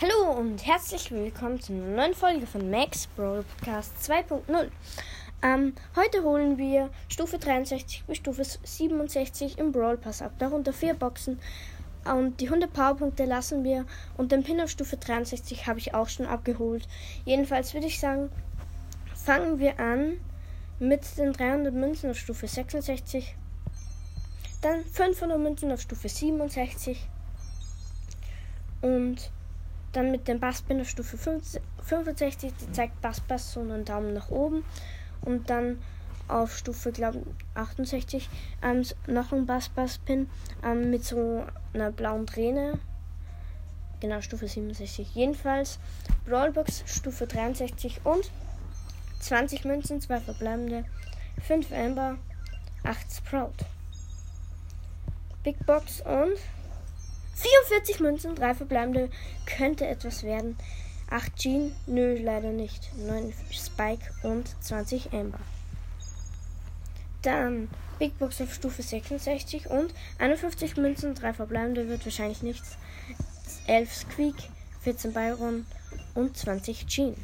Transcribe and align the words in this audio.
Hallo 0.00 0.30
und 0.38 0.64
herzlich 0.64 1.10
willkommen 1.10 1.60
zu 1.60 1.72
einer 1.72 1.88
neuen 1.88 2.14
Folge 2.14 2.46
von 2.46 2.70
Max 2.70 3.08
Brawl 3.08 3.42
Podcast 3.42 3.92
2.0. 4.08 4.70
Ähm, 5.42 5.74
heute 5.96 6.22
holen 6.22 6.56
wir 6.56 6.90
Stufe 7.08 7.36
63 7.36 8.04
bis 8.04 8.18
Stufe 8.18 8.44
67 8.44 9.58
im 9.58 9.72
Brawl 9.72 9.96
Pass 9.96 10.22
ab, 10.22 10.34
darunter 10.38 10.72
vier 10.72 10.94
Boxen 10.94 11.40
und 12.04 12.40
die 12.40 12.44
100 12.44 12.72
Powerpunkte 12.72 13.24
lassen 13.24 13.64
wir 13.64 13.86
und 14.16 14.30
den 14.30 14.44
Pin 14.44 14.60
auf 14.60 14.70
Stufe 14.70 14.98
63 14.98 15.66
habe 15.66 15.80
ich 15.80 15.94
auch 15.94 16.08
schon 16.08 16.26
abgeholt. 16.26 16.86
Jedenfalls 17.24 17.74
würde 17.74 17.88
ich 17.88 17.98
sagen, 17.98 18.30
fangen 19.16 19.58
wir 19.58 19.80
an 19.80 20.20
mit 20.78 21.18
den 21.18 21.32
300 21.32 21.74
Münzen 21.74 22.12
auf 22.12 22.18
Stufe 22.18 22.46
66, 22.46 23.34
dann 24.62 24.84
500 24.84 25.40
Münzen 25.40 25.72
auf 25.72 25.80
Stufe 25.80 26.08
67 26.08 27.04
und 28.80 29.32
dann 29.92 30.10
mit 30.10 30.28
dem 30.28 30.40
Basspin 30.40 30.80
auf 30.80 30.88
Stufe 30.88 31.16
65, 31.16 32.52
die 32.54 32.72
zeigt 32.72 33.00
Bassbass 33.00 33.52
so 33.52 33.60
einen 33.60 33.84
Daumen 33.84 34.14
nach 34.14 34.30
oben. 34.30 34.64
Und 35.22 35.50
dann 35.50 35.78
auf 36.28 36.56
Stufe, 36.56 36.92
glaube 36.92 37.22
68, 37.54 38.28
ähm, 38.62 38.84
noch 39.06 39.32
ein 39.32 39.46
Bass-Bass-Pin 39.46 40.28
ähm, 40.62 40.90
mit 40.90 41.04
so 41.04 41.44
einer 41.72 41.90
blauen 41.90 42.26
Träne. 42.26 42.78
Genau, 44.00 44.20
Stufe 44.20 44.46
67. 44.46 45.14
Jedenfalls 45.14 45.78
Brawlbox 46.26 46.84
Stufe 46.86 47.26
63 47.26 48.02
und 48.04 48.30
20 49.20 49.64
Münzen, 49.64 50.00
2 50.00 50.20
verbleibende, 50.20 50.84
5 51.42 51.72
Amber, 51.72 52.18
8 52.84 53.12
Sprout. 53.12 53.64
Big 55.42 55.64
Box 55.66 56.02
und 56.02 56.38
44 57.38 58.00
Münzen, 58.00 58.34
3 58.34 58.54
verbleibende, 58.54 59.10
könnte 59.46 59.86
etwas 59.86 60.24
werden. 60.24 60.56
8 61.10 61.36
Jean, 61.36 61.72
nö, 61.86 62.18
leider 62.20 62.50
nicht. 62.50 62.90
9 62.96 63.32
Spike 63.50 64.04
und 64.24 64.48
20 64.60 65.12
Amber. 65.12 65.38
Dann 67.22 67.68
Big 67.98 68.18
Box 68.18 68.40
auf 68.40 68.52
Stufe 68.52 68.82
66 68.82 69.70
und 69.70 69.94
51 70.18 70.76
Münzen, 70.76 71.14
3 71.14 71.32
verbleibende, 71.32 71.88
wird 71.88 72.04
wahrscheinlich 72.04 72.42
nichts. 72.42 72.76
11 73.66 73.94
Squeak, 73.94 74.36
14 74.82 75.12
Byron 75.12 75.66
und 76.14 76.36
20 76.36 76.86
Jean. 76.86 77.14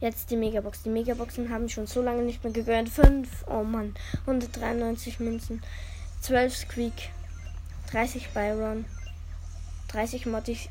Jetzt 0.00 0.30
die 0.30 0.36
Megabox. 0.36 0.82
Die 0.82 0.88
Megaboxen 0.88 1.50
haben 1.50 1.68
schon 1.68 1.86
so 1.86 2.02
lange 2.02 2.22
nicht 2.22 2.42
mehr 2.42 2.52
gegönnt. 2.52 2.88
5, 2.88 3.46
oh 3.46 3.62
Mann, 3.62 3.94
193 4.22 5.20
Münzen, 5.20 5.62
12 6.22 6.56
Squeak, 6.56 7.10
30 7.92 8.30
Byron, 8.30 8.84
30 9.88 10.26
Mortis, 10.26 10.68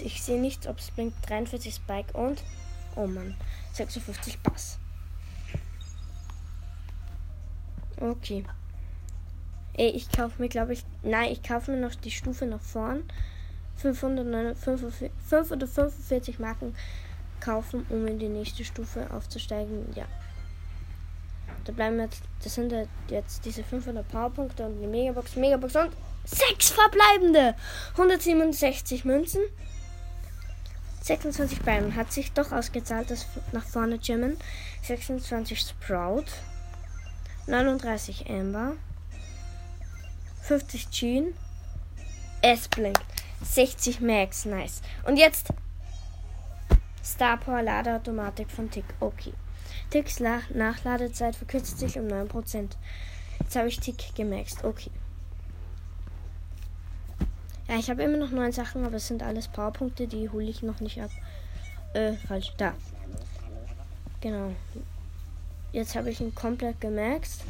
ich 0.00 0.22
sehe 0.22 0.40
nichts, 0.40 0.66
ob 0.66 0.80
es 0.80 0.90
bringt, 0.90 1.14
43 1.28 1.72
Spike 1.72 2.18
und, 2.18 2.42
oh 2.96 3.06
Mann, 3.06 3.36
56 3.74 4.40
Bass. 4.40 4.80
Okay. 8.00 8.44
Ey, 9.74 9.90
ich 9.90 10.10
kaufe 10.10 10.42
mir, 10.42 10.48
glaube 10.48 10.72
ich, 10.72 10.82
nein, 11.04 11.30
ich 11.30 11.44
kaufe 11.44 11.70
mir 11.70 11.80
noch 11.80 11.94
die 11.94 12.10
Stufe 12.10 12.46
nach 12.46 12.60
vorn. 12.60 13.04
545 13.76 16.40
Marken 16.40 16.74
kaufen, 17.38 17.86
um 17.88 18.04
in 18.08 18.18
die 18.18 18.28
nächste 18.28 18.64
Stufe 18.64 19.08
aufzusteigen. 19.12 19.92
Ja. 19.94 20.06
Da 21.68 21.74
bleiben 21.74 22.00
jetzt, 22.00 22.22
das 22.42 22.54
sind 22.54 22.72
jetzt 23.10 23.44
diese 23.44 23.62
500 23.62 24.08
Powerpunkte 24.08 24.64
und 24.64 24.80
die 24.80 24.86
Megabox, 24.86 25.36
Megabox 25.36 25.76
und 25.76 25.90
Sechs 26.24 26.70
verbleibende. 26.70 27.54
167 27.92 29.04
Münzen. 29.04 29.42
26 31.02 31.60
Bayern 31.60 31.94
hat 31.94 32.10
sich 32.10 32.32
doch 32.32 32.52
ausgezahlt, 32.52 33.10
das 33.10 33.26
nach 33.52 33.66
vorne 33.66 33.96
Jimmen. 33.96 34.38
26 34.82 35.60
Sprout. 35.60 36.24
39 37.46 38.30
Amber. 38.30 38.72
50 40.44 40.88
Jean. 40.88 41.34
Es 42.40 42.66
blinkt. 42.68 43.04
60 43.42 44.00
Max, 44.00 44.46
nice. 44.46 44.80
Und 45.04 45.18
jetzt 45.18 45.48
Star 47.08 47.38
Power 47.38 47.62
Ladeautomatik 47.62 48.50
von 48.50 48.70
Tick. 48.70 48.84
Okay. 49.00 49.32
Ticks 49.90 50.20
Nachladezeit 50.20 51.34
verkürzt 51.34 51.78
sich 51.78 51.98
um 51.98 52.06
9%. 52.06 52.68
Jetzt 53.40 53.56
habe 53.56 53.68
ich 53.68 53.80
Tick 53.80 54.14
gemaxt. 54.14 54.62
Okay. 54.62 54.90
Ja, 57.66 57.76
ich 57.76 57.88
habe 57.88 58.02
immer 58.02 58.18
noch 58.18 58.30
neun 58.30 58.52
Sachen, 58.52 58.84
aber 58.84 58.96
es 58.96 59.08
sind 59.08 59.22
alles 59.22 59.48
Powerpunkte, 59.48 60.06
die 60.06 60.28
hole 60.28 60.44
ich 60.44 60.62
noch 60.62 60.80
nicht 60.80 61.00
ab. 61.00 61.10
Äh, 61.94 62.12
falsch. 62.12 62.52
Da. 62.58 62.74
Genau. 64.20 64.52
Jetzt 65.72 65.94
habe 65.96 66.10
ich 66.10 66.20
ihn 66.20 66.34
komplett 66.34 66.80
gemaxt. 66.80 67.42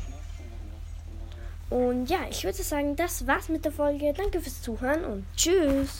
Und 1.70 2.08
ja, 2.08 2.20
ich 2.30 2.44
würde 2.44 2.62
sagen, 2.62 2.96
das 2.96 3.26
war's 3.26 3.48
mit 3.48 3.64
der 3.64 3.72
Folge. 3.72 4.12
Danke 4.16 4.40
fürs 4.40 4.62
Zuhören 4.62 5.04
und 5.04 5.26
tschüss. 5.36 5.98